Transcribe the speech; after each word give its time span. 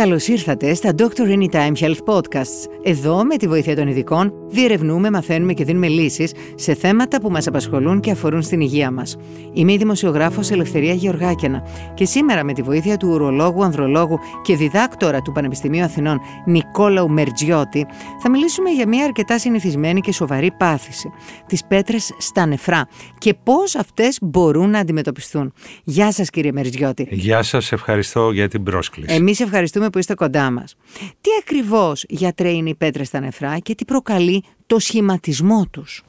Καλώς 0.00 0.28
ήρθατε 0.28 0.74
στα 0.74 0.94
Doctor 0.98 1.38
Anytime 1.38 1.72
Health 1.80 2.04
Podcasts. 2.04 2.68
Εδώ, 2.82 3.24
με 3.24 3.36
τη 3.36 3.46
βοήθεια 3.48 3.76
των 3.76 3.88
ειδικών, 3.88 4.32
διερευνούμε, 4.48 5.10
μαθαίνουμε 5.10 5.52
και 5.52 5.64
δίνουμε 5.64 5.88
λύσεις 5.88 6.32
σε 6.54 6.74
θέματα 6.74 7.20
που 7.20 7.30
μας 7.30 7.46
απασχολούν 7.46 8.00
και 8.00 8.10
αφορούν 8.10 8.42
στην 8.42 8.60
υγεία 8.60 8.90
μας. 8.90 9.16
Είμαι 9.52 9.72
η 9.72 9.76
δημοσιογράφος 9.76 10.50
Ελευθερία 10.50 10.94
Γεωργάκαινα 10.94 11.62
και 11.94 12.04
σήμερα, 12.04 12.44
με 12.44 12.52
τη 12.52 12.62
βοήθεια 12.62 12.96
του 12.96 13.08
ουρολόγου, 13.08 13.64
ανδρολόγου 13.64 14.18
και 14.42 14.56
διδάκτορα 14.56 15.22
του 15.22 15.32
Πανεπιστημίου 15.32 15.84
Αθηνών 15.84 16.20
Νικόλαου 16.46 17.08
Μερτζιώτη, 17.08 17.86
θα 18.22 18.30
μιλήσουμε 18.30 18.70
για 18.70 18.88
μια 18.88 19.04
αρκετά 19.04 19.38
συνηθισμένη 19.38 20.00
και 20.00 20.12
σοβαρή 20.12 20.50
πάθηση. 20.50 21.10
Τις 21.46 21.64
πέτρες 21.64 22.14
στα 22.18 22.46
νεφρά 22.46 22.88
και 23.18 23.34
πώς 23.34 23.74
αυτές 23.74 24.18
μπορούν 24.22 24.70
να 24.70 24.78
αντιμετωπιστούν. 24.78 25.52
Γεια 25.84 26.12
σας, 26.12 26.30
κύριε 26.30 26.52
Μερτζιώτη. 26.52 27.06
Γεια 27.10 27.42
σας, 27.42 27.72
ευχαριστώ 27.72 28.30
για 28.30 28.48
την 28.48 28.62
πρόσκληση. 28.62 29.14
Εμείς 29.14 29.40
ευχαριστούμε 29.40 29.89
που 29.90 29.98
είστε 29.98 30.14
κοντά 30.14 30.50
μας. 30.50 30.76
Τι 31.20 31.30
ακριβώς 31.40 32.04
γιατρέ 32.08 32.50
είναι 32.50 32.68
η 32.70 32.74
πέτρα 32.74 33.04
στα 33.04 33.20
νεφρά 33.20 33.58
και 33.58 33.74
τι 33.74 33.84
προκαλεί 33.84 34.44
το 34.66 34.78
σχηματισμό 34.78 35.66
τους; 35.70 36.04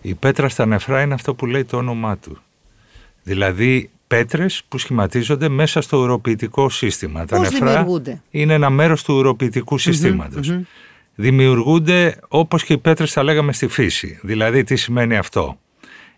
Η 0.00 0.14
πέτρα 0.14 0.48
στα 0.48 0.66
νεφρά 0.66 1.02
είναι 1.02 1.14
αυτό 1.14 1.34
που 1.34 1.46
λέει 1.46 1.64
το 1.64 1.76
όνομά 1.76 2.18
του. 2.18 2.38
Δηλαδή 3.22 3.90
πέτρες 4.06 4.62
που 4.68 4.78
σχηματίζονται 4.78 5.48
μέσα 5.48 5.80
στο 5.80 5.98
ουροποιητικό 5.98 6.68
σύστημα. 6.68 7.24
Τα 7.24 7.38
νεφρά 7.38 7.86
είναι 8.30 8.54
ένα 8.54 8.70
μέρος 8.70 9.02
του 9.02 9.14
ουροποιητικού 9.14 9.78
Δημιουργούνται 11.14 12.16
όπως 12.28 12.64
και 12.64 12.72
οι 12.72 12.78
πέτρες 12.78 13.12
θα 13.12 13.22
λέγαμε 13.22 13.52
στη 13.52 13.66
φύση. 13.66 14.18
Δηλαδή 14.22 14.64
τι 14.64 14.76
σημαίνει 14.76 15.16
αυτό; 15.16 15.58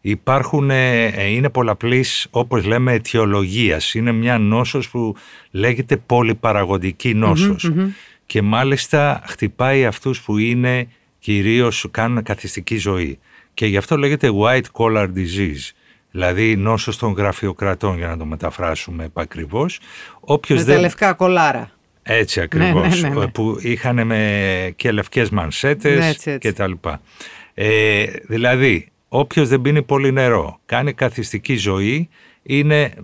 Υπάρχουν, 0.06 0.70
ε, 0.70 1.04
ε, 1.04 1.26
είναι 1.26 1.48
πολλαπλής 1.48 2.26
όπως 2.30 2.64
λέμε 2.64 2.92
αιτιολογίας. 2.92 3.94
Είναι 3.94 4.12
μια 4.12 4.38
νόσος 4.38 4.90
που 4.90 5.16
λέγεται 5.50 5.96
πολυπαραγωγική 5.96 7.14
Και 8.26 8.42
μάλιστα 8.42 9.22
χτυπάει 9.26 9.86
αυτούς 9.86 10.20
που 10.20 10.38
είναι 10.38 10.88
κυρίως 11.18 11.86
κάνουν 11.90 12.22
καθιστική 12.22 12.76
ζωή. 12.76 13.18
Και 13.54 13.66
γι' 13.66 13.76
αυτό 13.76 13.96
λέγεται 13.96 14.30
white 14.42 14.64
collar 14.72 15.06
disease. 15.14 15.70
Δηλαδή 16.10 16.56
νόσος 16.56 16.98
των 16.98 17.12
γραφειοκρατών 17.12 17.96
για 17.96 18.08
να 18.08 18.16
το 18.16 18.24
μεταφράσουμε 18.24 19.04
επακριβώς. 19.04 19.80
Όποιος 20.20 20.58
Με 20.58 20.64
δεν... 20.64 20.74
τα 20.74 20.80
λευκά 20.80 21.12
κολάρα. 21.12 21.70
Έτσι 22.02 22.38
ναι, 22.38 22.44
ακριβώς, 22.44 23.02
ναι, 23.02 23.08
ναι, 23.08 23.28
που 23.28 23.56
είχαν 23.60 24.06
με 24.06 24.72
και 24.76 24.92
λευκές 24.92 25.30
μανσέτες 25.30 26.26
και 26.38 26.52
τα 26.52 26.66
λοιπά. 26.66 27.00
Ε, 27.54 28.04
δηλαδή 28.22 28.88
Όποιος 29.16 29.48
δεν 29.48 29.60
πίνει 29.60 29.82
πολύ 29.82 30.12
νερό, 30.12 30.60
κάνει 30.66 30.92
καθιστική 30.92 31.56
ζωή, 31.56 32.08
είναι 32.42 32.94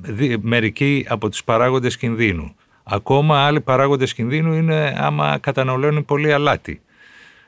μερικοί 0.41 1.07
από 1.09 1.29
τους 1.29 1.45
παράγοντες 1.45 1.97
κινδύνου. 1.97 2.55
Ακόμα 2.83 3.47
άλλοι 3.47 3.61
παράγοντες 3.61 4.15
κινδύνου 4.15 4.55
είναι 4.55 4.95
άμα 4.99 5.39
καταναλώνει 5.39 6.03
πολύ 6.03 6.33
αλάτι. 6.33 6.81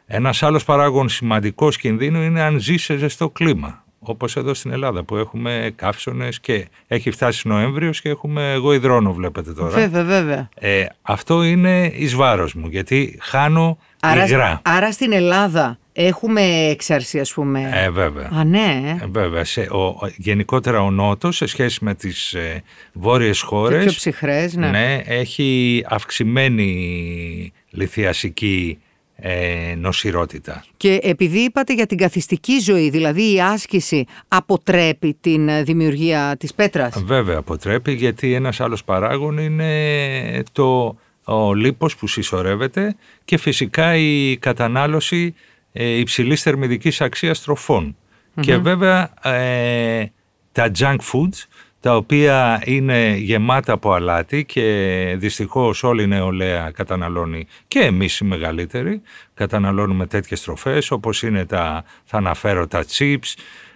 Ένας 0.06 0.42
άλλος 0.42 0.64
παράγον 0.64 1.08
σημαντικός 1.08 1.76
κινδύνου 1.76 2.22
είναι 2.22 2.42
αν 2.42 2.58
ζει 2.60 2.76
σε 2.76 2.96
ζεστό 2.96 3.30
κλίμα. 3.30 3.84
Όπως 3.98 4.36
εδώ 4.36 4.54
στην 4.54 4.72
Ελλάδα 4.72 5.02
που 5.02 5.16
έχουμε 5.16 5.72
καύσονες 5.76 6.40
και 6.40 6.68
έχει 6.86 7.10
φτάσει 7.10 7.48
Νοέμβριος 7.48 8.00
και 8.00 8.08
έχουμε 8.08 8.52
εγώ 8.52 8.72
υδρώνω 8.72 9.12
βλέπετε 9.12 9.52
τώρα. 9.52 9.70
Βέβαια, 9.70 10.04
βέβαια. 10.04 10.48
Ε, 10.54 10.84
αυτό 11.02 11.42
είναι 11.42 11.86
εις 11.94 12.14
βάρος 12.14 12.54
μου 12.54 12.66
γιατί 12.68 13.18
χάνω 13.20 13.78
άρα, 14.00 14.24
υγρά. 14.24 14.60
Άρα 14.64 14.92
στην 14.92 15.12
Ελλάδα 15.12 15.78
Έχουμε 15.92 16.40
έξαρση 16.70 17.20
ας 17.20 17.32
πούμε. 17.32 17.70
Ε, 17.74 17.90
βέβαια. 17.90 18.30
Α, 18.32 18.44
ναι. 18.44 18.98
Ε, 19.02 19.06
βέβαια. 19.06 19.44
Σε, 19.44 19.60
ο, 19.60 19.94
γενικότερα 20.16 20.82
ο 20.82 20.90
Νότος 20.90 21.36
σε 21.36 21.46
σχέση 21.46 21.84
με 21.84 21.94
τις 21.94 22.32
ε, 22.32 22.62
βόρειες 22.92 23.40
χώρες. 23.40 23.78
Και 23.78 23.84
πιο 23.84 23.92
ψυχρές, 23.92 24.54
ναι. 24.54 24.70
ναι. 24.70 25.02
έχει 25.06 25.84
αυξημένη 25.88 27.52
λιθιασική 27.70 28.78
ε, 29.16 29.74
νοσηρότητα. 29.76 30.64
Και 30.76 30.98
επειδή 31.02 31.38
είπατε 31.38 31.74
για 31.74 31.86
την 31.86 31.98
καθιστική 31.98 32.58
ζωή, 32.58 32.90
δηλαδή 32.90 33.34
η 33.34 33.40
άσκηση 33.40 34.04
αποτρέπει 34.28 35.16
την 35.20 35.48
ε, 35.48 35.62
δημιουργία 35.62 36.36
της 36.38 36.54
πέτρας; 36.54 37.02
Βέβαια 37.04 37.38
αποτρέπει 37.38 37.92
γιατί 37.92 38.34
ένας 38.34 38.60
άλλος 38.60 38.84
παράγων 38.84 39.38
είναι 39.38 40.42
το 40.52 40.96
ο 41.24 41.54
λίπος 41.54 41.96
που 41.96 42.06
συσσωρεύεται 42.06 42.96
και 43.24 43.36
φυσικά 43.36 43.96
η 43.96 44.36
κατανάλωση 44.36 45.34
ε, 45.36 45.50
υψηλής 45.72 46.42
θερμιδικής 46.42 47.00
αξίας 47.00 47.42
Και 48.40 48.56
βέβαια 48.56 49.10
ε, 49.22 50.06
τα 50.52 50.70
junk 50.78 50.96
foods, 50.96 51.46
τα 51.80 51.96
οποία 51.96 52.62
είναι 52.64 53.14
γεμάτα 53.16 53.72
από 53.72 53.92
αλάτι 53.92 54.44
και 54.44 55.14
δυστυχώς 55.18 55.82
όλη 55.82 56.02
η 56.02 56.06
νεολαία 56.06 56.70
καταναλώνει 56.70 57.46
και 57.68 57.78
εμείς 57.78 58.18
οι 58.18 58.24
μεγαλύτεροι 58.24 59.02
καταναλώνουμε 59.34 60.06
τέτοιες 60.06 60.42
τροφές 60.42 60.90
όπως 60.90 61.22
είναι 61.22 61.44
τα, 61.44 61.84
θα 62.04 62.16
αναφέρω 62.16 62.66
τα 62.66 62.84
chips, 62.96 63.34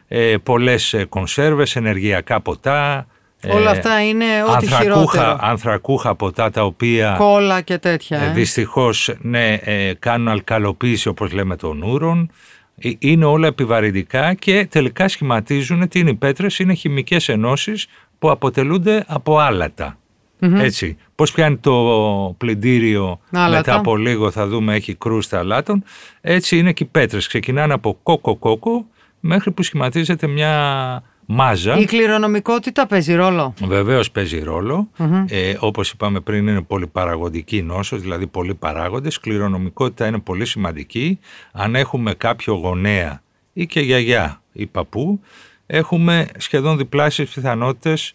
ε, 0.08 0.36
πολλές 0.42 0.92
ε, 0.92 1.04
κονσέρβες, 1.04 1.76
ενεργειακά 1.76 2.40
ποτά, 2.40 3.06
Όλα 3.50 3.70
ε, 3.70 3.76
αυτά 3.78 4.02
είναι 4.02 4.24
ό,τι 4.42 4.52
ανθρακούχα, 4.52 4.82
χειρότερο. 4.82 5.36
Ανθρακούχα 5.40 6.14
ποτά 6.14 6.50
τα 6.50 6.64
οποία... 6.64 7.14
Κόλλα 7.18 7.60
και 7.60 7.78
τέτοια. 7.78 8.20
Ε. 8.20 8.32
Δυστυχώς, 8.32 9.14
ναι, 9.20 9.52
ε, 9.54 9.94
κάνουν 9.98 10.28
αλκαλοποίηση 10.28 11.08
όπως 11.08 11.32
λέμε 11.32 11.56
των 11.56 11.82
ούρων. 11.82 12.30
Ε, 12.78 12.90
είναι 12.98 13.24
όλα 13.24 13.46
επιβαρυντικά 13.46 14.34
και 14.34 14.66
τελικά 14.70 15.08
σχηματίζουν 15.08 15.88
τι 15.88 15.98
είναι 15.98 16.10
οι 16.10 16.14
πέτρες, 16.14 16.58
είναι 16.58 16.74
χημικές 16.74 17.28
ενώσεις 17.28 17.86
που 18.18 18.30
αποτελούνται 18.30 19.04
από 19.06 19.38
άλατα. 19.38 19.98
Έτσι. 20.40 20.96
Πώς 21.14 21.32
πιάνει 21.32 21.56
το 21.56 22.34
πλυντήριο 22.38 23.20
μετά 23.30 23.74
από 23.74 23.96
λίγο 23.96 24.30
θα 24.30 24.46
δούμε 24.46 24.74
έχει 24.74 24.94
κρούστα 24.94 25.38
αλάτων. 25.38 25.84
Έτσι 26.20 26.58
είναι 26.58 26.72
και 26.72 26.82
οι 26.82 26.86
πέτρες. 26.86 27.26
Ξεκινάνε 27.26 27.72
από 27.72 27.98
κόκο-κόκο 28.02 28.86
μέχρι 29.20 29.50
που 29.50 29.62
σχηματίζεται 29.62 30.26
μια 30.26 31.02
μάζα. 31.26 31.78
Η 31.78 31.84
κληρονομικότητα 31.84 32.86
παίζει 32.86 33.14
ρόλο. 33.14 33.54
Βεβαίως 33.62 34.10
παίζει 34.10 34.38
ρόλο. 34.38 34.88
Ε, 35.28 35.56
Όπως 35.60 35.90
είπαμε 35.90 36.20
πριν, 36.20 36.46
είναι 36.46 36.62
πολυπαραγωγική 36.62 37.62
νόσος, 37.62 38.00
δηλαδή 38.00 38.26
πολλοί 38.26 38.54
παράγοντες. 38.54 39.20
Κληρονομικότητα 39.20 40.06
είναι 40.06 40.18
πολύ 40.18 40.46
σημαντική. 40.46 41.18
Αν 41.52 41.74
έχουμε 41.74 42.14
κάποιο 42.14 42.54
γονέα 42.54 43.22
ή 43.52 43.66
και 43.66 43.80
γιαγιά 43.80 44.42
ή 44.52 44.66
παππού, 44.66 45.20
έχουμε 45.66 46.28
σχεδόν 46.36 46.76
διπλάσιες 46.76 47.28
πιθανότητες 47.28 48.14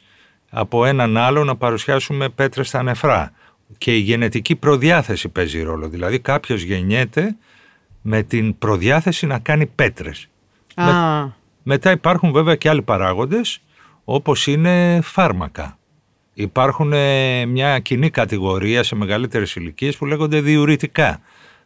από 0.50 0.86
έναν 0.86 1.18
άλλο 1.18 1.44
να 1.44 1.56
παρουσιάσουμε 1.56 2.30
πέτρες 2.30 2.68
στα 2.68 2.84
νεφρά. 2.84 3.32
Και 3.78 3.96
η 3.96 4.00
γενετική 4.00 4.56
προδιάθεση 4.56 5.30
παίζει 5.30 5.62
ρόλο. 5.62 5.88
Δηλαδή 5.90 6.20
κάποιος 6.20 6.62
γεννιέται 6.62 7.36
με 8.02 8.24
την 8.24 8.58
προδιάθεση 8.58 9.26
να 9.26 9.40
κάνει 9.40 9.66
πέτρες. 9.66 10.28
Μετά 11.64 11.92
υπάρχουν 11.92 12.32
βέβαια 12.32 12.56
και 12.56 12.70
άλλοι 12.70 12.82
παράγοντες 12.82 13.62
όπως 14.04 14.48
είναι 14.48 15.00
φάρμακα. 15.04 15.78
Υπάρχουν 16.34 16.94
ε, 16.94 17.46
μια 17.46 17.80
κοινή 17.80 18.10
κατηγορία 18.10 18.84
σε 18.84 18.96
μεγαλύτερες 18.96 19.56
ηλικίες 19.56 19.98
που 19.98 20.06
λέγονται 20.06 20.42
διουρητικά 20.42 21.22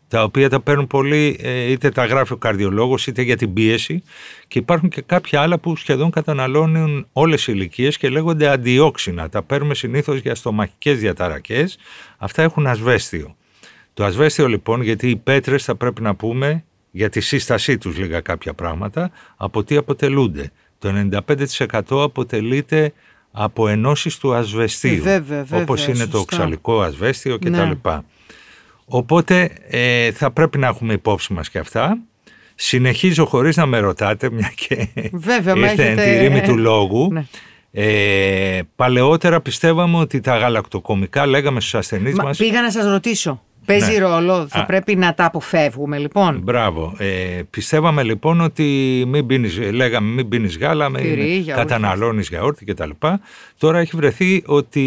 τα 0.08 0.24
οποία 0.24 0.50
τα 0.50 0.62
παίρνουν 0.62 0.88
πολύ 0.88 1.40
ε, 1.42 1.72
είτε 1.72 1.90
τα 1.90 2.06
γράφει 2.06 2.34
ο 2.34 2.38
καρδιολόγος 2.38 3.08
είτε 3.08 3.22
για 3.22 3.38
την 3.38 3.54
πίεση 3.54 4.04
και 4.48 4.60
υπάρχουν 4.60 4.90
και 4.90 5.02
κάποια 5.02 5.42
άλλα 5.42 5.60
που 5.60 5.76
σχεδόν 5.76 6.12
καταναλώνουν 6.12 7.08
όλες 7.14 7.48
οι 7.48 7.52
ηλικίες 7.56 7.98
και 7.98 8.10
λέγονται 8.10 8.48
αντιόξινα. 8.48 9.30
Τα 9.30 9.44
παίρνουμε 9.44 9.76
συνήθως 9.76 10.20
για 10.20 10.36
στομαχικές 10.36 11.00
διαταρακές. 11.00 11.78
Αυτά 12.18 12.42
έχουν 12.42 12.68
ασβέστιο. 12.68 13.36
Το 13.94 14.04
ασβέστιο 14.04 14.48
λοιπόν 14.48 14.82
γιατί 14.82 15.10
οι 15.10 15.16
πέτρες 15.16 15.64
θα 15.64 15.76
πρέπει 15.76 16.02
να 16.02 16.16
πούμε 16.16 16.64
για 16.96 17.10
τη 17.10 17.22
σύστασή 17.22 17.78
τους 17.78 17.98
λίγα 17.98 18.20
κάποια 18.20 18.54
πράγματα, 18.54 19.12
από 19.38 19.64
τι 19.64 19.76
αποτελούνται. 19.76 20.52
Το 20.80 21.10
95% 21.90 22.04
αποτελείται 22.04 22.94
από 23.32 23.68
ενώσεις 23.68 24.18
του 24.18 24.34
ασβεστίου, 24.34 24.94
ε, 24.94 25.00
βέβαια, 25.00 25.44
βέβαια, 25.44 25.62
όπως 25.62 25.88
είναι 25.88 26.06
το 26.06 26.18
οξαλικό 26.18 26.82
ασβέστιο 26.82 27.38
κτλ. 27.38 27.52
Ναι. 27.52 28.00
Οπότε 28.86 29.50
ε, 29.68 30.12
θα 30.12 30.32
πρέπει 30.32 30.58
να 30.58 30.68
έχουμε 30.68 30.94
υπόψη 30.94 31.34
μας 31.34 31.50
και 31.50 31.60
αυτά. 31.60 31.98
Συνεχίζω 32.56 33.26
χωρίς 33.26 33.56
να 33.56 33.66
με 33.66 33.80
ρωτάτε, 33.80 34.30
μια 34.30 34.52
και 34.56 34.88
βέβαια, 35.12 35.56
ήρθε 35.56 35.90
εν 35.90 35.96
τη 35.96 36.18
ρήμη 36.18 36.42
του 36.42 36.58
λόγου. 36.58 37.10
Ναι. 37.12 37.26
Ε, 37.72 38.62
παλαιότερα 38.76 39.42
πιστεύαμε 39.42 39.98
ότι 39.98 40.20
τα 40.20 40.38
γαλακτοκομικά 40.38 41.26
λέγαμε 41.26 41.60
στους 41.60 41.76
ασθενείς 41.76 42.16
Μα, 42.16 42.24
μας... 42.24 42.38
Πήγα 42.38 42.62
να 42.62 42.72
σας 42.72 42.86
ρωτήσω. 42.86 43.45
Παίζει 43.66 43.92
ναι. 43.92 43.98
ρόλο, 43.98 44.48
θα 44.48 44.66
πρέπει 44.66 44.96
να 44.96 45.14
τα 45.14 45.26
αποφεύγουμε 45.26 45.98
λοιπόν. 45.98 46.40
Μπράβο. 46.44 46.96
Ε, 46.98 47.42
πιστεύαμε 47.50 48.04
λοιπόν 48.04 48.42
ότι 48.42 48.64
μην 49.08 49.26
πίνεις, 49.26 49.60
λέγαμε 49.72 50.12
μην 50.12 50.30
πίνεις 50.30 50.58
γάλα, 50.58 50.90
μην 50.90 51.46
καταναλώνεις 51.46 52.28
γιαούρτι 52.28 52.66
κτλ. 52.66 52.90
Τώρα 53.58 53.80
έχει 53.80 53.96
βρεθεί 53.96 54.44
ότι 54.46 54.82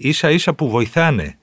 ίσα 0.00 0.30
ίσα 0.30 0.54
που 0.54 0.70
βοηθάνε 0.70 1.38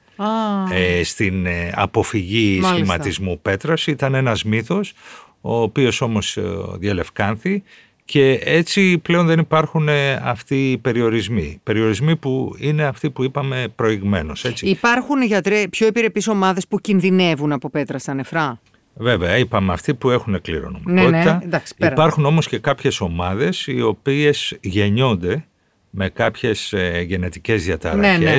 ε, 0.72 1.04
στην 1.04 1.46
ε, 1.46 1.72
αποφυγή 1.76 2.60
Μάλιστα. 2.62 2.74
σχηματισμού 2.74 3.40
πέτρας 3.42 3.88
ήταν 3.88 4.14
ένας 4.14 4.44
μύθος 4.44 4.94
ο 5.42 5.62
οποίος 5.62 6.02
όμως 6.02 6.38
ε, 6.38 6.42
διαλευκάνθη 6.78 7.64
Και 8.06 8.40
έτσι 8.44 8.98
πλέον 8.98 9.26
δεν 9.26 9.40
υπάρχουν 9.40 9.88
ε, 9.88 10.14
αυτοί 10.14 10.72
οι 10.72 10.78
περιορισμοί. 10.78 11.60
Περιορισμοί 11.64 12.16
που 12.16 12.56
είναι 12.58 12.84
αυτοί 12.84 13.10
που 13.10 13.24
είπαμε 13.24 13.68
προηγμένως. 13.76 14.46
Έτσι. 14.46 14.66
Υπάρχουν 14.68 15.22
γιατρέ 15.22 15.68
πιο 15.68 15.88
επιρρεπείς 15.88 16.28
ομάδες 16.28 16.68
που 16.68 16.80
κινδυνεύουν 16.80 17.52
από 17.52 17.70
πέτρα 17.70 18.00
στα 18.00 18.14
νεφρά; 18.14 18.60
Βέβαια, 18.98 19.38
είπαμε 19.38 19.74
αυτοί 19.74 19.94
που 19.94 20.10
έχουν 20.10 20.42
κληρονομικότητα. 20.42 21.10
Ναι, 21.10 21.24
ναι, 21.24 21.40
εντάξει, 21.44 21.76
πέρα. 21.78 21.92
Υπάρχουν 21.92 22.26
όμως 22.26 22.48
και 22.48 22.60
κάποιες 22.60 23.02
ομάδες 23.02 23.68
οι 23.68 23.82
οποίες 23.82 24.58
γεννιόνται 24.62 25.46
με 25.90 26.10
κάποιες 26.10 26.74
ε, 26.74 27.02
γενετικές 27.08 27.64
διαταραχές. 27.64 28.20
Ναι, 28.20 28.30
ναι. 28.30 28.38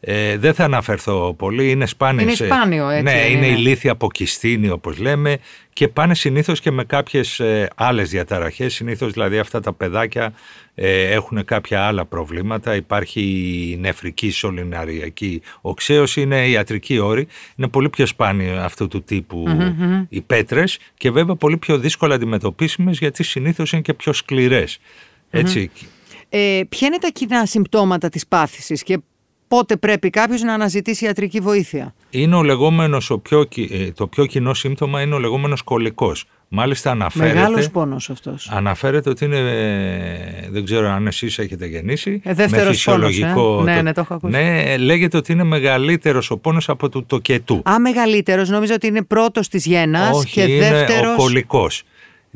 Ε, 0.00 0.38
δεν 0.38 0.54
θα 0.54 0.64
αναφερθώ 0.64 1.34
πολύ, 1.38 1.70
είναι 1.70 1.86
σπάνιες. 1.86 2.22
Είναι 2.22 2.48
ε, 2.48 2.54
σπάνιο, 2.54 2.88
έτσι, 2.88 3.02
Ναι, 3.02 3.10
είναι, 3.20 3.46
είναι 3.46 3.46
ναι. 3.46 3.58
ηλίθια 3.58 3.92
αποκιστίνη 3.92 4.68
όπως 4.70 4.98
λέμε 4.98 5.38
και 5.72 5.88
πάνε 5.88 6.14
συνήθως 6.14 6.60
και 6.60 6.70
με 6.70 6.84
κάποιες 6.84 7.40
ε, 7.40 7.68
άλλες 7.74 8.10
διαταραχές. 8.10 8.74
Συνήθως 8.74 9.12
δηλαδή 9.12 9.38
αυτά 9.38 9.60
τα 9.60 9.72
παιδάκια 9.72 10.32
ε, 10.74 11.02
έχουν 11.02 11.44
κάποια 11.44 11.82
άλλα 11.82 12.04
προβλήματα. 12.04 12.74
Υπάρχει 12.74 13.20
η 13.72 13.76
νεφρική 13.76 14.30
σωληναριακή 14.30 15.42
οξέωση, 15.60 16.20
είναι 16.20 16.48
ιατρική 16.48 16.98
όρη. 16.98 17.26
Είναι 17.56 17.68
πολύ 17.68 17.88
πιο 17.88 18.06
σπάνιο 18.06 18.60
αυτού 18.60 18.88
του 18.88 19.02
τυπου 19.02 19.44
οι 20.08 20.20
πέτρες 20.20 20.78
και 20.96 21.10
βέβαια 21.10 21.34
πολύ 21.34 21.56
πιο 21.56 21.78
δύσκολα 21.78 22.14
αντιμετωπίσιμες 22.14 22.98
γιατί 22.98 23.22
συνήθως 23.22 23.72
είναι 23.72 23.82
και 23.82 23.94
πιο 23.94 24.12
σκληρές. 24.12 24.78
Έτσι, 25.30 25.70
Ε, 26.28 26.60
ποια 26.68 26.86
είναι 26.86 26.98
τα 26.98 27.08
κοινά 27.08 27.46
συμπτώματα 27.46 28.08
της 28.08 28.26
πάθησης 28.26 28.82
και 28.82 28.98
πότε 29.48 29.76
πρέπει 29.76 30.10
κάποιος 30.10 30.42
να 30.42 30.52
αναζητήσει 30.54 31.04
ιατρική 31.04 31.40
βοήθεια. 31.40 31.94
είναι 32.10 32.36
ο 32.36 32.42
λεγόμενος, 32.42 33.10
ο 33.10 33.18
πιο, 33.18 33.44
κι- 33.44 33.68
ε, 33.72 33.90
το 33.92 34.06
πιο 34.06 34.26
κοινό 34.26 34.54
σύμπτωμα 34.54 35.00
είναι 35.00 35.14
ο 35.14 35.18
λεγόμενος 35.18 35.62
κολικός. 35.62 36.24
Μάλιστα 36.48 36.90
αναφέρεται, 36.90 37.34
Μεγάλος 37.34 37.70
πόνος 37.70 38.10
αυτός. 38.10 38.48
αναφέρεται 38.52 39.10
ότι 39.10 39.24
είναι, 39.24 39.36
ε, 39.38 40.48
δεν 40.50 40.64
ξέρω 40.64 40.88
αν 40.88 41.06
εσείς 41.06 41.38
έχετε 41.38 41.66
γεννήσει, 41.66 42.20
Ε, 42.24 42.34
δεύτερος 42.34 42.66
με 42.66 42.72
φυσιολογικό... 42.72 43.42
πόνος, 43.42 43.66
ε. 43.66 43.70
Ναι, 43.70 43.76
το- 43.76 43.82
ναι, 43.82 43.92
το 43.92 44.00
έχω 44.00 44.14
ακούσει. 44.14 44.32
Ναι, 44.32 44.76
λέγεται 44.76 45.16
ότι 45.16 45.32
είναι 45.32 45.44
μεγαλύτερος 45.44 46.30
ο 46.30 46.36
πόνος 46.36 46.68
από 46.68 46.88
του 46.88 47.04
τοκετού. 47.06 47.62
Α, 47.70 47.78
μεγαλύτερος, 47.80 48.48
νόμιζα 48.48 48.74
ότι 48.74 48.86
είναι 48.86 49.02
πρώτος 49.02 49.48
της 49.48 49.66
γένας 49.66 50.16
Όχι, 50.16 50.32
και 50.32 50.42
είναι 50.42 50.70
δεύτερος... 50.70 51.12
ο 51.12 51.16
κολικός. 51.16 51.82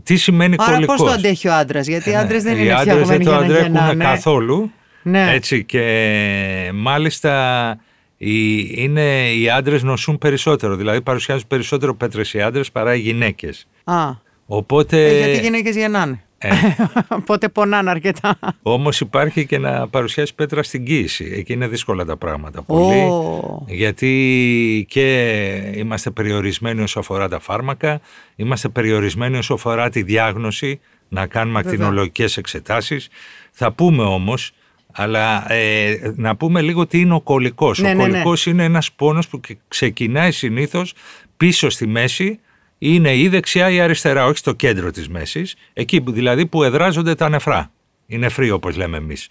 Τι 0.03 0.17
σημαίνει 0.17 0.55
Άρα 0.59 0.73
κολικός. 0.73 0.97
πώς 0.97 1.07
το 1.09 1.13
αντέχει 1.15 1.49
ο 1.49 1.55
άντρας, 1.55 1.87
γιατί 1.87 2.11
οι 2.11 2.15
άντρες 2.15 2.43
δεν 2.43 2.57
Οι 2.57 2.61
είναι 2.63 2.73
άντρες 2.73 2.83
φτιαγμένοι 2.95 3.25
δεν 3.25 3.27
το 3.27 3.31
για 3.31 3.41
να 3.41 3.45
αντέχουν 3.55 3.75
γεννάνε. 3.89 4.05
καθόλου. 4.05 4.71
Ναι. 5.03 5.33
Έτσι 5.33 5.65
και 5.65 6.71
μάλιστα 6.75 7.77
οι, 8.17 8.59
είναι, 8.75 9.33
οι 9.33 9.51
άντρες 9.51 9.83
νοσούν 9.83 10.19
περισσότερο. 10.19 10.77
Δηλαδή 10.77 11.03
παρουσιάζουν 11.03 11.47
περισσότερο 11.49 11.95
πέτρες 11.95 12.35
οι 12.35 12.41
άντρες 12.41 12.71
παρά 12.71 12.95
οι 12.95 12.99
γυναίκες. 12.99 13.67
Α, 13.85 14.29
Οπότε 14.53 15.07
ε, 15.07 15.19
γιατί 15.19 15.37
οι 15.37 15.41
γυναίκες 15.41 15.77
γεννάνε. 15.77 16.25
Ε. 16.39 16.49
Οπότε 17.21 17.49
πονάνε 17.49 17.91
αρκετά. 17.91 18.39
όμως 18.63 19.01
υπάρχει 19.01 19.47
και 19.47 19.59
να 19.59 19.89
παρουσιάσει 19.89 20.35
πέτρα 20.35 20.63
στην 20.63 20.85
κοίηση. 20.85 21.33
Εκεί 21.37 21.53
είναι 21.53 21.69
δύσκολα 21.69 22.05
τα 22.05 22.17
πράγματα. 22.17 22.63
Πολύ. 22.63 22.99
Ω. 22.99 23.65
Γιατί 23.69 24.87
και 24.89 25.33
είμαστε 25.75 26.11
περιορισμένοι 26.11 26.83
όσο 26.83 26.99
αφορά 26.99 27.29
τα 27.29 27.41
φάρμακα, 27.41 28.01
είμαστε 28.37 28.69
περιορισμένοι 28.69 29.37
όσο 29.37 29.55
αφορά 29.55 29.91
τη 29.91 30.03
διάγνωση, 30.03 30.81
να 31.09 31.27
κάνουμε 31.27 31.59
ακτινολογικές 31.59 32.37
εξετάσεις. 32.37 33.09
Θα 33.51 33.73
πούμε 33.73 34.03
όμως, 34.03 34.53
αλλά 34.93 35.53
ε, 35.53 36.13
να 36.17 36.37
πούμε 36.37 36.61
λίγο 36.61 36.87
τι 36.87 37.01
είναι 37.01 37.15
ο 37.15 37.21
κολικός. 37.21 37.79
Ναι, 37.79 37.91
ο 37.91 37.95
ναι, 37.95 38.03
ναι. 38.03 38.09
κολικός 38.11 38.47
είναι 38.47 38.65
ένας 38.65 38.93
πόνος 38.93 39.29
που 39.29 39.41
ξεκινάει 39.69 40.33
συνήθως 40.33 40.95
πίσω 41.37 41.71
στη 41.71 41.87
μέση, 41.87 42.41
είναι 42.79 43.17
ή 43.17 43.29
δεξιά 43.29 43.71
ή 43.71 43.81
αριστερά, 43.81 44.27
όχι 44.27 44.37
στο 44.37 44.53
κέντρο 44.53 44.91
της 44.91 45.09
μέσης, 45.09 45.57
εκεί 45.73 46.01
που, 46.01 46.13
δηλαδή 46.13 46.47
που 46.47 46.63
εδράζονται 46.63 47.15
τα 47.15 47.29
νεφρά. 47.29 47.71
Οι 48.07 48.19
νεφροί 48.19 48.51
όπως 48.51 48.77
λέμε 48.77 48.97
εμείς. 48.97 49.29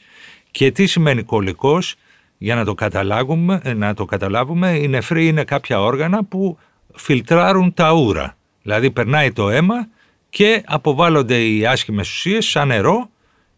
Και 0.51 0.71
τι 0.71 0.85
σημαίνει 0.85 1.23
κολικός, 1.23 1.95
για 2.37 2.55
να 2.55 2.65
το 2.65 2.73
καταλάβουμε, 2.73 3.61
ε, 3.63 3.73
να 3.73 3.93
το 3.93 4.05
καταλάβουμε 4.05 4.69
οι 4.71 4.87
νεφροί 4.87 5.27
είναι 5.27 5.43
κάποια 5.43 5.81
όργανα 5.81 6.23
που 6.23 6.57
φιλτράρουν 6.95 7.73
τα 7.73 7.93
ούρα. 7.93 8.37
Δηλαδή 8.61 8.91
περνάει 8.91 9.31
το 9.31 9.49
αίμα 9.49 9.87
και 10.29 10.63
αποβάλλονται 10.65 11.45
οι 11.45 11.65
άσχημες 11.65 12.09
ουσίες 12.09 12.45
σαν 12.45 12.67
νερό 12.67 13.09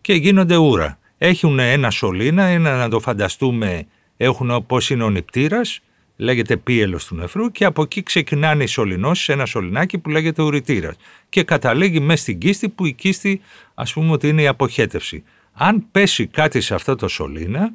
και 0.02 0.14
γίνονται 0.14 0.56
ούρα. 0.56 1.00
Έχουν 1.24 1.60
ένα 1.60 1.90
σωλήνα, 1.90 2.44
ένα 2.44 2.78
να 2.78 2.90
το 2.90 3.00
φανταστούμε, 3.00 3.88
έχουν 4.18 4.52
όπως 4.52 4.90
είναι 4.90 5.04
ο 5.04 5.10
νηπτήρας, 5.10 5.80
λέγεται 6.16 6.58
πίελος 6.58 7.06
του 7.06 7.16
νεφρού 7.16 7.52
και 7.52 7.66
από 7.66 7.82
εκεί 7.82 8.04
ξεκινάνε 8.04 8.64
οι 8.64 8.68
σωληνώσεις 8.68 9.24
σε 9.24 9.34
ένα 9.34 9.46
σωληνάκι 9.46 9.98
που 9.98 10.10
λέγεται 10.10 10.42
ουρητήρας 10.42 10.96
και 11.30 11.44
καταλήγει 11.44 12.00
μέσα 12.00 12.22
στην 12.22 12.38
κίστη 12.38 12.70
που 12.70 12.86
η 12.86 12.94
κίστη 12.94 13.42
ας 13.74 13.94
πούμε 13.94 14.12
ότι 14.12 14.28
είναι 14.28 14.42
η 14.42 14.48
αποχέτευση. 14.48 15.24
Αν 15.54 15.86
πέσει 15.92 16.28
κάτι 16.28 16.62
σε 16.62 16.74
αυτό 16.74 16.96
το 16.96 17.08
σωλήνα 17.08 17.74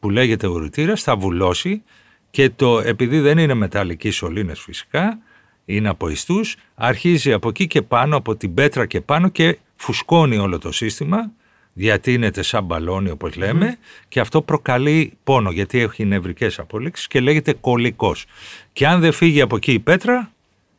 που 0.00 0.10
λέγεται 0.10 0.46
ουρητήρας 0.46 1.02
θα 1.02 1.16
βουλώσει 1.16 1.82
και 2.30 2.50
το, 2.50 2.78
επειδή 2.78 3.20
δεν 3.20 3.38
είναι 3.38 3.54
μεταλλικοί 3.54 4.10
σωλήνες 4.10 4.60
φυσικά, 4.60 5.18
είναι 5.64 5.88
από 5.88 6.08
ιστούς, 6.08 6.56
αρχίζει 6.74 7.32
από 7.32 7.48
εκεί 7.48 7.66
και 7.66 7.82
πάνω, 7.82 8.16
από 8.16 8.36
την 8.36 8.54
πέτρα 8.54 8.86
και 8.86 9.00
πάνω 9.00 9.28
και 9.28 9.58
φουσκώνει 9.76 10.38
όλο 10.38 10.58
το 10.58 10.72
σύστημα, 10.72 11.32
διατείνεται 11.74 12.42
σαν 12.42 12.64
μπαλόνι 12.64 13.10
όπως 13.10 13.36
λέμε 13.36 13.78
και 14.08 14.20
αυτό 14.20 14.42
προκαλεί 14.42 15.12
πόνο 15.24 15.50
γιατί 15.50 15.80
έχει 15.80 16.04
νευρικές 16.04 16.58
απολύξεις 16.58 17.06
και 17.06 17.20
λέγεται 17.20 17.52
κολικός. 17.52 18.24
Και 18.72 18.86
αν 18.86 19.00
δεν 19.00 19.12
φύγει 19.12 19.40
από 19.40 19.56
εκεί 19.56 19.72
η 19.72 19.78
πέτρα 19.78 20.30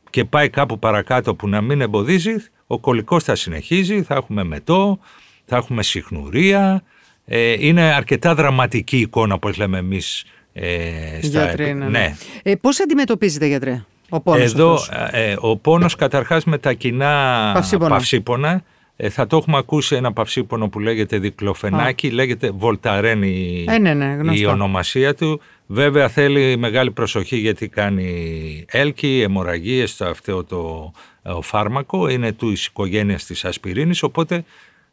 και 0.09 0.25
πάει 0.25 0.49
κάπου 0.49 0.79
παρακάτω 0.79 1.35
που 1.35 1.47
να 1.47 1.61
μην 1.61 1.81
εμποδίζει, 1.81 2.35
ο 2.67 2.79
κολικός 2.79 3.23
θα 3.23 3.35
συνεχίζει, 3.35 4.03
θα 4.03 4.15
έχουμε 4.15 4.43
μετό, 4.43 4.99
θα 5.45 5.55
έχουμε 5.57 5.83
συχνουρία. 5.83 6.83
Ε, 7.25 7.55
είναι 7.59 7.81
αρκετά 7.81 8.35
δραματική 8.35 8.97
εικόνα 8.97 9.33
όπως 9.33 9.57
λέμε 9.57 9.77
εμείς 9.77 10.25
ε, 10.53 11.19
στα 11.21 11.27
Γιατροί, 11.27 11.63
επι- 11.63 11.75
ναι, 11.75 11.85
ναι. 11.85 11.89
ναι. 11.89 12.15
Ε, 12.43 12.55
πώς 12.55 12.79
αντιμετωπίζετε, 12.81 13.45
γιατρέ, 13.45 13.83
ο 14.09 14.21
πόνος 14.21 14.41
Εδώ 14.41 14.73
αυτός; 14.73 15.09
ε, 15.11 15.35
ο 15.39 15.57
πόνος 15.57 15.95
καταρχάς 15.95 16.43
με 16.43 16.57
τα 16.57 16.73
κοινά 16.73 17.51
Παυσίπονα. 17.87 18.63
Παυσίπονα. 18.97 19.07
Ε, 19.07 19.09
θα 19.09 19.27
το 19.27 19.37
έχουμε 19.37 19.57
ακούσει 19.57 19.95
ένα 19.95 20.13
παυσίπονο 20.13 20.69
που 20.69 20.79
λέγεται 20.79 21.17
δικλοφενάκι, 21.17 22.11
λέγεται 22.11 22.51
Βολταρέν 22.51 23.23
η, 23.23 23.65
Ε, 23.67 23.77
ναι, 23.77 23.93
ναι, 23.93 24.05
γνωστό. 24.05 24.41
η 24.41 24.45
ονομασία 24.45 25.15
του. 25.15 25.41
Βέβαια 25.67 26.09
θέλει 26.09 26.57
μεγάλη 26.57 26.91
προσοχή 26.91 27.37
γιατί 27.37 27.67
κάνει 27.67 28.65
έλκη, 28.67 29.21
αιμορραγίες 29.21 29.91
στο 29.91 30.05
αυτό 30.05 30.43
το 30.43 30.91
ε, 31.21 31.31
ο 31.31 31.41
φάρμακο, 31.41 32.07
είναι 32.07 32.31
του 32.31 32.49
εις 32.49 32.65
οικογένειας 32.65 33.25
της 33.25 33.45
ασπιρίνης, 33.45 34.03
οπότε 34.03 34.43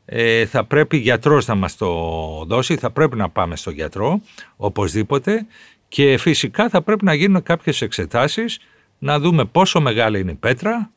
ε, 0.05 0.47
θα 0.47 0.65
πρέπει 0.65 0.97
γιατρός 0.97 1.47
να 1.47 1.55
μας 1.55 1.77
το 1.77 1.89
δώσει, 2.47 2.77
θα 2.77 2.91
πρέπει 2.91 3.17
να 3.17 3.29
πάμε 3.29 3.57
στο 3.57 3.71
γιατρό, 3.71 4.21
οπωσδήποτε, 4.57 5.47
και 5.89 6.17
φυσικά 6.19 6.69
θα 6.69 6.83
πρέπει 6.83 7.05
να 7.05 7.15
γίνουν 7.15 7.43
κάποιες 7.43 7.83
εξετάσεις, 7.83 8.59
να 8.99 9.19
δούμε 9.19 9.45
πόσο 9.45 9.81
μεγάλη 9.81 10.21
είναι 10.21 10.31
η 10.31 10.35
πέτρα, 10.35 10.91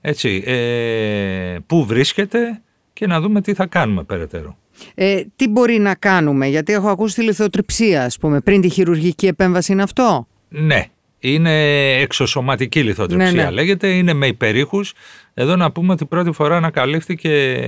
έτσι, 0.00 0.42
ε, 0.46 1.56
πού 1.66 1.84
βρίσκεται 1.84 2.60
και 2.92 3.06
να 3.06 3.20
δούμε 3.20 3.40
τι 3.40 3.54
θα 3.54 3.66
κάνουμε 3.66 4.02
περαιτέρω. 4.02 4.56
Ε, 4.94 5.22
τι 5.36 5.48
μπορεί 5.48 5.78
να 5.78 5.94
κάνουμε, 5.94 6.46
γιατί 6.46 6.72
έχω 6.72 6.88
ακούσει 6.88 7.14
τη 7.14 7.22
λιθοτριψία, 7.22 8.04
ας 8.04 8.18
πούμε, 8.18 8.40
πριν 8.40 8.60
τη 8.60 8.68
χειρουργική 8.68 9.26
επέμβαση 9.26 9.72
είναι 9.72 9.82
αυτό; 9.82 10.26
Ναι, 10.48 10.84
είναι 11.18 11.52
εξωσωματική 12.00 12.82
λιθοτριψία 12.82 13.32
Ναι, 13.32 13.42
ναι. 13.42 13.50
λέγεται, 13.50 13.88
είναι 13.88 14.12
με 14.12 14.26
υπερήχους. 14.26 14.92
Εδώ 15.34 15.56
να 15.56 15.72
πούμε 15.72 15.92
ότι 15.92 16.04
πρώτη 16.04 16.32
φορά 16.32 16.56
ανακαλύφθηκε 16.56 17.64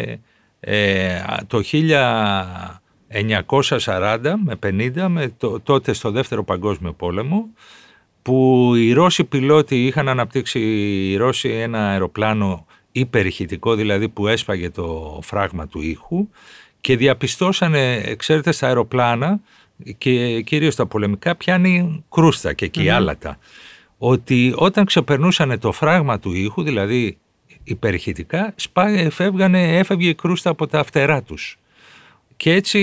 ε, 0.60 1.20
το 1.46 1.62
1940 1.72 4.34
με 4.44 4.54
50, 4.62 5.06
με 5.08 5.32
το, 5.36 5.60
τότε 5.60 5.92
στο 5.92 6.10
δεύτερο 6.10 6.44
παγκόσμιο 6.44 6.92
πόλεμο, 6.92 7.48
που 8.28 8.72
οι 8.74 8.92
Ρώσοι 8.92 9.24
πιλότοι 9.24 9.86
είχαν 9.86 10.08
αναπτύξει 10.08 10.58
οι 10.60 11.16
Ρώσοι 11.16 11.48
ένα 11.48 11.88
αεροπλάνο 11.88 12.66
υπερηχητικό, 12.92 13.74
δηλαδή 13.74 14.08
που 14.08 14.26
έσπαγε 14.26 14.70
το 14.70 15.18
φράγμα 15.22 15.66
του 15.66 15.80
ήχου 15.80 16.28
και 16.80 16.96
διαπιστώσανε, 16.96 18.14
ξέρετε, 18.18 18.52
στα 18.52 18.66
αεροπλάνα 18.66 19.40
και 19.98 20.40
κυρίως 20.40 20.74
τα 20.74 20.86
πολεμικά 20.86 21.36
πιάνει 21.36 22.04
κρούστα 22.10 22.52
και 22.52 22.64
εκεί 22.64 22.90
άλατα. 22.90 23.38
Ότι 23.98 24.52
όταν 24.56 24.84
ξεπερνούσαν 24.84 25.58
το 25.58 25.72
φράγμα 25.72 26.18
του 26.18 26.32
ήχου, 26.32 26.62
δηλαδή 26.62 27.18
υπερηχητικά, 27.64 28.52
σπά- 28.56 29.10
φεύγανε, 29.10 29.78
έφευγε 29.78 30.08
η 30.08 30.14
κρούστα 30.14 30.50
από 30.50 30.66
τα 30.66 30.84
φτερά 30.84 31.22
τους. 31.22 31.58
Και 32.38 32.52
έτσι 32.52 32.78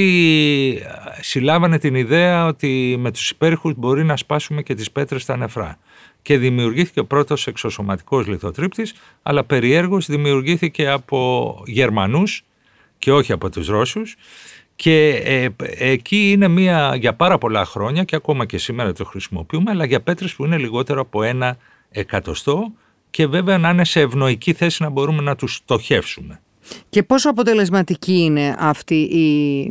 α, 0.87 1.17
συλλάβανε 1.21 1.77
την 1.77 1.95
ιδέα 1.95 2.45
ότι 2.45 2.95
με 2.99 3.11
τους 3.11 3.29
υπέρηχους 3.29 3.73
μπορεί 3.75 4.03
να 4.03 4.17
σπάσουμε 4.17 4.61
και 4.61 4.73
τις 4.73 4.91
πέτρες 4.91 5.21
στα 5.21 5.37
νεφρά. 5.37 5.77
Και 6.21 6.37
δημιουργήθηκε 6.37 6.99
ο 6.99 7.05
πρώτος 7.05 7.47
εξωσωματικός 7.47 8.27
λιθοτρύπτης, 8.27 8.93
αλλά 9.23 9.43
περιέργως 9.43 10.05
δημιουργήθηκε 10.05 10.89
από 10.89 11.63
Γερμανούς 11.65 12.43
και 12.97 13.11
όχι 13.11 13.31
από 13.31 13.49
τους 13.49 13.67
Ρώσους. 13.67 14.15
Και 14.75 15.09
ε, 15.09 15.47
εκεί 15.77 16.31
είναι 16.31 16.47
μία 16.47 16.95
για 16.95 17.13
πάρα 17.13 17.37
πολλά 17.37 17.65
χρόνια 17.65 18.03
και 18.03 18.15
ακόμα 18.15 18.45
και 18.45 18.57
σήμερα 18.57 18.93
το 18.93 19.05
χρησιμοποιούμε, 19.05 19.71
αλλά 19.71 19.85
για 19.85 20.01
πέτρες 20.01 20.33
που 20.35 20.45
είναι 20.45 20.57
λιγότερο 20.57 21.01
από 21.01 21.23
ένα 21.23 21.57
εκατοστό 21.89 22.71
και 23.09 23.27
βέβαια 23.27 23.57
να 23.57 23.69
είναι 23.69 23.85
σε 23.85 23.99
ευνοϊκή 23.99 24.53
θέση 24.53 24.83
να 24.83 24.89
μπορούμε 24.89 25.21
να 25.21 25.35
τους 25.35 25.53
στοχεύσουμε. 25.53 26.39
Και 26.89 27.03
πόσο 27.03 27.29
αποτελεσματική 27.29 28.17
είναι 28.17 28.55
αυτή 28.59 28.95
η 28.95 29.61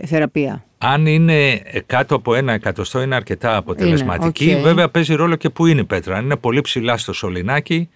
ε, 0.00 0.06
θεραπεία; 0.06 0.64
Αν 0.78 1.06
είναι 1.06 1.62
κάτω 1.86 2.14
από 2.14 2.34
ένα 2.34 2.52
εκατοστό 2.52 3.02
είναι 3.02 3.14
αρκετά 3.14 3.56
αποτελεσματική. 3.56 4.44
Είναι, 4.44 4.60
okay. 4.60 4.62
Βέβαια 4.62 4.88
παίζει 4.88 5.14
ρόλο 5.14 5.36
και 5.36 5.50
που 5.50 5.66
είναι 5.66 5.80
η 5.80 5.84
πέτρα. 5.84 6.16
Αν 6.16 6.24
είναι 6.24 6.36
πολύ 6.36 6.60
ψηλά 6.60 6.96
στο 6.96 7.12
σωληνάκι, 7.12 7.88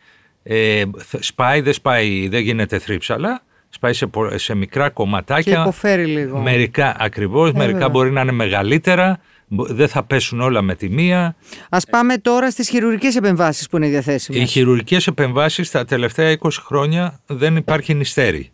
ε, 0.43 0.83
σπάει, 1.19 1.61
δεν 1.61 1.73
σπάει, 1.73 2.29
δεν 2.29 2.41
γίνεται 2.41 2.79
θρύψαλα. 2.79 3.43
Σπάει 3.69 3.93
σε, 3.93 4.09
σε 4.35 4.55
μικρά 4.55 4.91
κομματάκια. 4.91 5.55
Και 5.55 5.61
υποφέρει 5.61 6.07
λίγο. 6.07 6.39
Μερικά 6.39 6.97
ακριβώς, 6.99 7.53
μερικά 7.53 7.73
βέβαια. 7.73 7.89
μπορεί 7.89 8.11
να 8.11 8.21
είναι 8.21 8.33
μεγαλύτερα. 8.33 9.21
Δεν 9.49 9.89
θα 9.89 10.03
πέσουν 10.03 10.41
όλα 10.41 10.63
με 10.63 10.75
τη 10.75 10.89
μία. 10.89 11.37
Ας 11.69 11.85
πάμε 11.85 12.19
τώρα 12.19 12.51
στις 12.51 12.69
χειρουργικές 12.69 13.17
επεμβάσεις 13.17 13.69
που 13.69 13.77
είναι 13.77 13.89
διαθέσιμες. 13.89 14.43
Οι 14.43 14.47
χειρουργικές 14.47 15.07
επεμβάσεις 15.07 15.71
τα 15.71 15.85
τελευταία 15.85 16.37
20 16.39 16.49
χρόνια 16.53 17.21
δεν 17.27 17.57
υπάρχει 17.57 17.95
νηστέρι. 17.95 18.51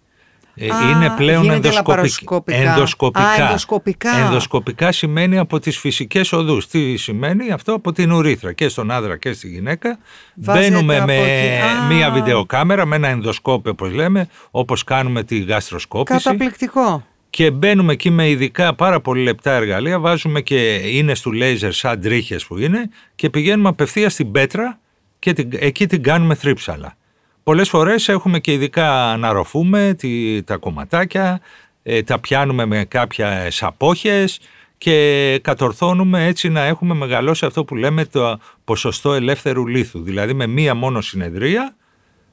Ε, 0.54 0.68
Α, 0.70 0.90
είναι 0.90 1.14
πλέον 1.16 1.42
γίνεται 1.42 1.56
ενδοσκοπικ... 1.56 1.88
λαπαροσκοπικά. 1.88 2.56
ενδοσκοπικά. 2.56 3.24
Α, 3.24 3.44
ενδοσκοπικά. 3.44 4.18
Ενδοσκοπικά 4.18 4.92
σημαίνει 4.92 5.38
από 5.38 5.58
τις 5.58 5.78
φυσικές 5.78 6.32
οδούς. 6.32 6.68
Τι 6.68 6.96
σημαίνει 6.96 7.50
αυτό; 7.50 7.72
Από 7.72 7.92
την 7.92 8.12
ουρήθρα 8.12 8.52
και 8.52 8.68
στον 8.68 8.90
άντρα 8.90 9.16
και 9.16 9.32
στη 9.32 9.48
γυναίκα. 9.48 9.98
Βάζετε 10.34 10.70
Μπαίνουμε 10.70 10.96
από 10.96 11.06
με 11.06 11.16
εκεί. 11.16 11.62
Α. 11.62 11.86
μία 11.86 12.10
βιντεοκάμερα, 12.10 12.86
με 12.86 12.96
ένα 12.96 13.08
ενδοσκόπιο 13.08 13.70
όπως 13.70 13.92
λέμε, 13.92 14.28
όπως 14.50 14.84
κάνουμε 14.84 15.22
τη 15.22 15.38
γαστροσκόπηση. 15.38 16.22
Καταπληκτικό. 16.22 17.04
Και 17.32 17.50
μπαίνουμε 17.50 17.92
εκεί 17.92 18.10
με 18.10 18.28
ειδικά 18.28 18.74
πάρα 18.74 19.00
πολύ 19.00 19.22
λεπτά 19.22 19.52
εργαλεία, 19.52 19.98
βάζουμε 19.98 20.40
και 20.40 20.74
είναι 20.74 21.12
του 21.22 21.32
λέιζερ 21.32 21.72
σαν 21.72 22.00
τρίχες 22.00 22.46
που 22.46 22.58
είναι 22.58 22.90
και 23.14 23.30
πηγαίνουμε 23.30 23.68
απευθεία 23.68 24.10
στην 24.10 24.30
πέτρα 24.30 24.78
και 25.18 25.32
την, 25.32 25.50
εκεί 25.52 25.86
την 25.86 26.02
κάνουμε 26.02 26.34
θρύψαλα. 26.34 26.96
Πολλές 27.42 27.68
φορές 27.68 28.08
έχουμε 28.08 28.38
και 28.38 28.52
ειδικά 28.52 29.16
να 29.18 29.32
ροφούμε 29.32 29.94
τη, 29.98 30.42
τα 30.42 30.56
κομματάκια, 30.56 31.40
ε, 31.82 32.02
τα 32.02 32.18
πιάνουμε 32.18 32.64
με 32.66 32.84
κάποια 32.84 33.48
απόχες 33.60 34.40
και 34.78 35.38
κατορθώνουμε 35.42 36.26
έτσι 36.26 36.48
να 36.48 36.64
έχουμε 36.64 36.94
μεγαλώσει 36.94 37.46
αυτό 37.46 37.64
που 37.64 37.76
λέμε 37.76 38.04
το 38.04 38.38
ποσοστό 38.64 39.12
ελεύθερου 39.12 39.66
λίθου. 39.66 40.02
Δηλαδή 40.02 40.34
με 40.34 40.46
μία 40.46 40.74
μόνο 40.74 41.00
συνεδρία 41.00 41.76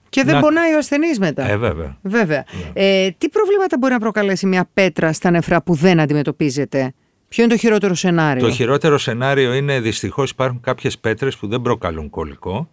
Και 0.09 0.23
δεν 0.23 0.35
Να- 0.35 0.41
πονάει 0.41 0.73
ο 0.73 0.77
ασθενής 0.77 1.19
μετά. 1.19 1.49
Ε, 1.49 1.57
βέβαια. 1.57 1.97
Βέβαια. 2.01 2.45
Ε, 2.73 3.09
τι 3.17 3.29
προβλήματα 3.29 3.77
μπορεί 3.77 3.93
να 3.93 3.99
προκαλέσει 3.99 4.45
μια 4.45 4.69
πέτρα 4.73 5.13
στα 5.13 5.29
νεφρά 5.31 5.61
που 5.61 5.73
δεν 5.73 5.99
αντιμετωπίζετε. 5.99 6.93
Ποιο 7.29 7.43
είναι 7.43 7.53
το 7.53 7.59
χειρότερο 7.59 7.95
σενάριο; 7.95 8.43
Το 8.47 8.51
χειρότερο 8.51 8.97
σενάριο 8.97 9.53
είναι 9.53 9.79
δυστυχώς 9.79 10.29
υπάρχουν 10.31 10.59
κάποιες 10.61 10.97
πέτρες 10.97 11.37
που 11.37 11.47
δεν 11.47 11.61
προκαλούν 11.61 12.09
κολλικό 12.09 12.69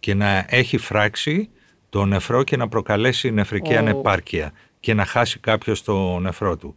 και 0.00 0.14
να 0.14 0.44
έχει 0.48 0.78
φράξει 0.78 1.50
το 1.88 2.04
νεφρό 2.04 2.42
και 2.42 2.56
να 2.56 2.68
προκαλέσει 2.68 3.30
νεφρική 3.30 3.74
Ω. 3.74 3.78
ανεπάρκεια 3.78 4.52
και 4.80 4.94
να 4.94 5.04
χάσει 5.04 5.38
κάποιος 5.38 5.82
το 5.82 6.18
νεφρό 6.18 6.56
του. 6.56 6.76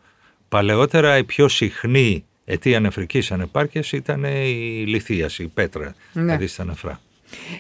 Παλαιότερα 0.50 1.18
η 1.18 1.24
πιο 1.24 1.48
συχνή 1.48 2.26
αιτία 2.46 2.80
νεφρικής 2.80 3.32
ανεπάρκειας 3.32 3.92
ήταν 3.92 4.24
η 4.24 4.84
λιθίαση, 4.88 5.44
η 5.44 5.48
πέτρα, 5.48 5.94
Ναι. 6.14 6.22
δηλαδή 6.22 6.48
στα 6.48 6.66
νεφρά. 6.66 7.00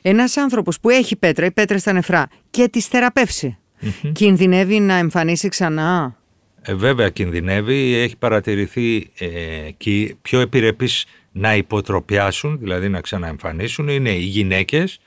Ένας 0.01 0.37
άνθρωπος 0.37 0.79
που 0.79 0.89
έχει 0.89 1.15
πέτρα 1.15 1.45
ή 1.45 1.51
πέτρα 1.51 1.77
στα 1.77 1.93
νεφρά 1.93 2.27
και 2.49 2.67
τις 2.67 2.85
θεραπεύσει, 2.85 3.57
κινδυνεύει 4.11 4.79
να 4.79 4.93
εμφανίσει 4.93 5.47
ξανά; 5.47 6.17
Ε, 6.61 6.73
βέβαια 6.73 7.09
κινδυνεύει, 7.09 7.93
έχει 7.93 8.17
παρατηρηθεί 8.17 9.09
ε, 9.17 9.27
και 9.77 10.15
πιο 10.21 10.39
επιρρεπείς 10.39 11.05
να 11.31 11.55
υποτροπιάσουν, 11.55 12.59
δηλαδή 12.59 12.89
να 12.89 13.01
ξαναεμφανίσουν, 13.01 13.87
είναι 13.87 14.09
οι 14.09 14.23
γυναίκες, 14.23 14.99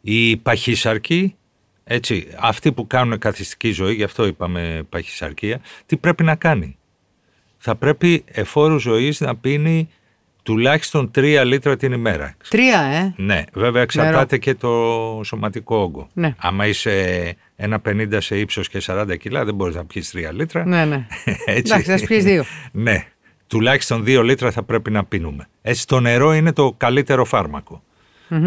οι 0.00 0.36
παχύσαρκοι, 0.36 1.36
έτσι, 1.84 2.28
αυτοί 2.38 2.72
που 2.72 2.86
κάνουν 2.86 3.18
καθιστική 3.18 3.70
ζωή, 3.70 3.94
γι' 3.94 4.02
αυτό 4.02 4.26
είπαμε 4.26 4.86
παχυσαρκία, 4.88 5.60
τι 5.86 5.96
πρέπει 5.96 6.22
να 6.22 6.34
κάνει; 6.34 6.76
Θα 7.58 7.76
πρέπει 7.76 8.24
εφόρου 8.26 8.78
ζωής 8.78 9.20
να 9.20 9.36
πίνει 9.36 9.88
τουλάχιστον 10.44 11.10
3 11.14 11.42
λίτρα 11.44 11.76
την 11.76 11.92
ημέρα. 11.92 12.34
Τρία, 12.48 12.80
ε. 12.80 13.14
Ναι, 13.16 13.42
βέβαια 13.52 13.82
εξαρτάται 13.82 14.38
και 14.38 14.54
το 14.54 14.70
σωματικό 15.24 15.76
όγκο. 15.76 16.08
Ναι. 16.12 16.34
Άμα 16.38 16.66
είσαι 16.66 17.36
ένα 17.56 17.80
50 17.88 18.16
σε 18.18 18.38
ύψος 18.38 18.68
και 18.68 18.82
40 18.86 19.16
κιλά 19.18 19.44
δεν 19.44 19.54
μπορείς 19.54 19.74
να 19.74 19.84
πιεις 19.84 20.12
3 20.16 20.32
λίτρα. 20.32 20.66
Ναι, 20.66 20.84
ναι. 20.84 21.06
Έτσι. 21.44 21.72
Εντάξει, 21.72 21.92
ας 21.92 22.02
πιεις 22.02 22.24
δύο. 22.24 22.44
ναι, 22.72 23.04
τουλάχιστον 23.46 24.04
2 24.06 24.22
λίτρα 24.24 24.50
θα 24.50 24.62
πρέπει 24.62 24.90
να 24.90 25.04
πίνουμε. 25.04 25.48
Έτσι 25.62 25.86
το 25.86 26.00
νερό 26.00 26.32
είναι 26.34 26.52
το 26.52 26.74
καλύτερο 26.76 27.24
φάρμακο. 27.24 27.82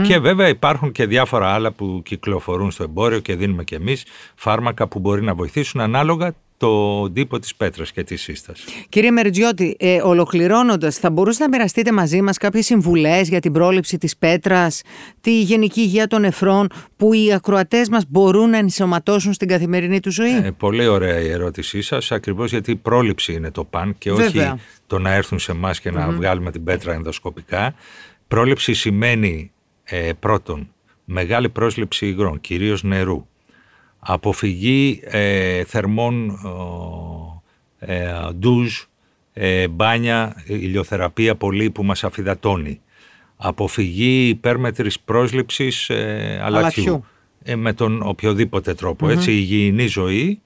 Και 0.04 0.20
βέβαια 0.20 0.48
υπάρχουν 0.48 0.92
και 0.92 1.06
διάφορα 1.06 1.54
άλλα 1.54 1.72
που 1.72 2.02
κυκλοφορούν 2.06 2.72
στο 2.72 2.84
εμπόριο 2.84 3.20
και 3.20 3.36
δίνουμε 3.36 3.64
και 3.64 3.76
εμείς 3.76 4.06
φάρμακα 4.36 4.88
που 4.88 5.00
μπορεί 5.00 5.22
να 5.22 5.34
βοηθήσουν 5.34 5.82
ανάλογα 5.82 6.34
το 6.58 7.12
τύπο 7.12 7.40
της 7.40 7.56
πέτρας 7.56 7.92
και 7.92 8.04
της 8.04 8.22
σύσταση. 8.22 8.64
Κύριε 8.90 9.12
Μεριτζιώτη, 9.12 9.76
ε, 9.80 10.02
ολοκληρώνοντας, 10.02 10.98
θα 10.98 11.10
μπορούσατε 11.10 11.44
να 11.44 11.50
μοιραστείτε 11.50 11.92
μαζί 11.92 12.22
μας 12.22 12.38
κάποιες 12.38 12.66
συμβουλές 12.66 13.30
για 13.30 13.40
την 13.40 13.52
πρόληψη 13.52 13.98
της 13.98 14.18
πέτρας, 14.18 14.82
τη 15.22 15.42
γενική 15.42 15.82
υγεία 15.82 16.08
των 16.08 16.22
νεφρών 16.22 16.68
που 16.98 17.14
οι 17.14 17.34
ακροατές 17.34 17.90
μας 17.90 18.04
μπορούν 18.08 18.50
να 18.50 18.58
ενσωματώσουν 18.58 19.34
στην 19.34 19.48
καθημερινή 19.48 20.00
του 20.00 20.12
ζωή; 20.12 20.32
Ε, 20.32 20.52
πολύ 20.58 20.88
ωραία 20.88 21.20
η 21.20 21.30
ερώτησή 21.30 21.82
σας, 21.82 22.12
ακριβώς 22.12 22.50
γιατί 22.52 22.72
η 22.72 22.76
πρόληψη 22.76 23.34
είναι 23.34 23.52
το 23.52 23.64
παν 23.64 23.96
και 23.98 24.12
Βέβαια. 24.12 24.52
όχι 24.54 24.62
το 24.88 25.00
να 25.00 25.14
έρθουν 25.14 25.40
σε 25.40 25.52
εμάς 25.52 25.80
και 25.80 25.92
να 25.92 26.10
βγάλουμε 26.10 26.52
την 26.52 26.64
πέτρα 26.64 26.94
ενδοσκοπικά. 26.94 27.76
Πρόληψη 28.28 28.74
σημαίνει 28.74 29.52
ε, 29.84 30.12
πρώτον 30.20 30.72
μεγάλη 31.06 31.50
πρόσληψη 31.50 32.08
υγρών, 32.08 32.42
κυρίως 32.42 32.84
νερού, 32.84 33.28
αποφυγή 34.00 35.00
ε, 35.04 35.64
θερμών 35.64 36.40
ε, 37.80 38.04
ε, 38.04 38.14
ντουζ, 38.34 38.82
ε, 39.34 39.68
μπάνια, 39.68 40.44
ηλιοθεραπεία 40.46 41.36
πολύ 41.36 41.70
που 41.70 41.84
μας 41.84 42.04
αφυδατώνει, 42.04 42.82
αποφυγή 43.38 44.28
υπέρμετρης 44.28 45.00
πρόσληψης 45.00 45.90
ε, 45.90 46.40
αλατιού. 46.44 46.84
Αλατιού. 46.84 47.06
Ε, 47.44 47.56
με 47.56 47.74
τον 47.74 48.02
οποιοδήποτε 48.04 48.74
τρόπο. 48.74 49.10
Έτσι, 49.10 49.32
υγιεινή 49.32 49.88
ζωή, 49.88 50.42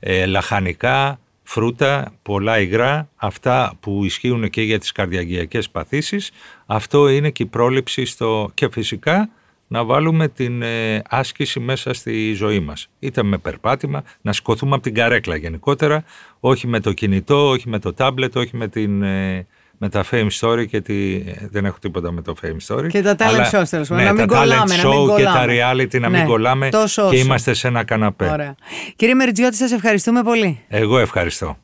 ε, 0.00 0.26
λαχανικά, 0.26 1.20
φρούτα, 1.42 2.12
πολλά 2.22 2.60
υγρά, 2.60 3.08
αυτά 3.16 3.74
που 3.80 4.04
ισχύουν 4.04 4.50
και 4.50 4.62
για 4.62 4.78
τις 4.78 4.92
καρδιαγγειακές 4.92 5.70
παθήσεις, 5.70 6.30
αυτό 6.66 7.08
είναι 7.08 7.30
και 7.30 7.42
η 7.42 7.46
πρόληψη 7.46 8.04
στο... 8.04 8.50
και 8.54 8.68
φυσικά 8.70 9.30
να 9.68 9.84
βάλουμε 9.84 10.28
την 10.28 10.62
ε, 10.62 11.02
άσκηση 11.08 11.60
μέσα 11.60 11.92
στη 11.94 12.32
ζωή 12.32 12.60
μας. 12.60 12.88
Είτε 12.98 13.22
με 13.22 13.38
περπάτημα, 13.38 14.02
να 14.20 14.32
σκοθούμε 14.32 14.74
από 14.74 14.82
την 14.82 14.94
καρέκλα 14.94 15.36
γενικότερα, 15.36 16.04
όχι 16.40 16.66
με 16.66 16.80
το 16.80 16.92
κινητό, 16.92 17.48
όχι 17.48 17.68
με 17.68 17.78
το 17.78 17.92
τάμπλετ, 17.94 18.36
όχι 18.36 18.56
με, 18.56 18.68
την, 18.68 19.02
ε, 19.02 19.46
με 19.78 19.88
τα 19.88 20.04
fame 20.10 20.28
story 20.40 20.66
και 20.68 20.80
τη, 20.80 21.14
ε, 21.14 21.48
δεν 21.50 21.64
έχω 21.64 21.76
τίποτα 21.80 22.12
με 22.12 22.22
το 22.22 22.34
fame 22.42 22.74
story. 22.74 22.88
Και 22.88 23.02
τα 23.02 23.14
talent 23.14 23.22
αλλά- 23.22 23.46
shows, 23.50 23.68
τέλος 23.70 23.88
πάντων, 23.88 23.96
ναι, 23.96 24.04
να 24.04 24.12
μην 24.12 24.26
τα 24.28 24.38
κολλάμε, 24.38 24.62
talent 24.74 24.82
να 24.82 24.88
μην 24.88 24.98
show 25.12 25.16
και 25.16 25.22
τα 25.22 25.30
κολλάμε. 25.30 25.52
reality 25.72 26.00
να 26.00 26.08
Ναι, 26.08 26.18
μην 26.18 26.26
κολλάμε 26.26 26.68
τόσο 26.68 27.02
και 27.08 27.14
όσο. 27.16 27.24
είμαστε 27.24 27.54
σε 27.54 27.68
ένα 27.68 27.84
καναπέ. 27.84 28.28
Ωραία. 28.30 28.54
Κύριε 28.96 29.14
Μεριτζιώτη, 29.14 29.56
σας 29.56 29.72
ευχαριστούμε 29.72 30.22
πολύ. 30.22 30.60
Εγώ 30.68 30.98
ευχαριστώ. 30.98 31.56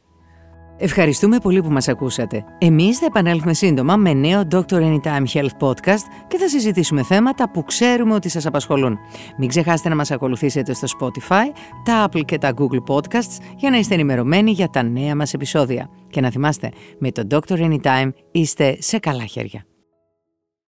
Ευχαριστούμε 0.85 1.39
πολύ 1.39 1.63
που 1.63 1.71
μας 1.71 1.89
ακούσατε. 1.89 2.45
Εμείς 2.59 2.99
θα 2.99 3.07
επανέλθουμε 3.07 3.55
σύντομα 3.55 3.97
με 3.97 4.13
νέο 4.13 4.43
Dr. 4.51 4.63
Anytime 4.73 5.25
Health 5.33 5.57
Podcast 5.59 6.05
και 6.29 6.37
θα 6.39 6.49
συζητήσουμε 6.49 7.03
θέματα 7.03 7.51
που 7.51 7.65
ξέρουμε 7.65 8.15
ότι 8.15 8.29
σας 8.29 8.47
απασχολούν. 8.47 8.99
Μην 9.39 9.49
ξεχάσετε 9.49 9.89
να 9.89 9.95
μας 9.95 10.11
ακολουθήσετε 10.11 10.75
στο 10.75 10.87
Spotify, 10.99 11.53
τα 11.85 12.09
Apple 12.09 12.25
και 12.25 12.39
τα 12.39 12.55
Google 12.57 12.95
Podcasts 12.95 13.39
για 13.57 13.71
να 13.71 13.77
είστε 13.77 13.95
ενημερωμένοι 13.95 14.51
για 14.51 14.69
τα 14.69 14.83
νέα 14.83 15.17
μας 15.17 15.35
επεισόδια. 15.35 15.91
Και 16.11 16.21
να 16.21 16.31
θυμάστε, 16.31 16.71
με 16.99 17.11
το 17.11 17.23
Dr. 17.31 17.71
Anytime 17.71 18.11
είστε 18.31 18.77
σε 18.81 18.99
καλά 18.99 19.25
χέρια. 19.25 19.65